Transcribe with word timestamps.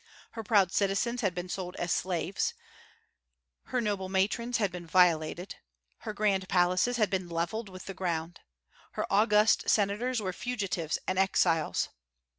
Her 0.31 0.41
proud 0.41 0.71
citizens 0.71 1.21
had 1.21 1.35
been 1.35 1.47
sold 1.47 1.75
as 1.75 1.91
slaves; 1.91 2.55
her 3.65 3.79
noble 3.79 4.09
matrons 4.09 4.57
had 4.57 4.71
been 4.71 4.87
violated; 4.87 5.57
her 5.99 6.11
grand 6.11 6.49
palaces 6.49 6.97
had 6.97 7.11
been 7.11 7.29
levelled 7.29 7.69
with 7.69 7.85
the 7.85 7.93
ground; 7.93 8.39
her 8.93 9.05
august 9.13 9.69
senators 9.69 10.19
were 10.19 10.33
fugitives 10.33 10.97
and 11.07 11.19
exiles. 11.19 11.89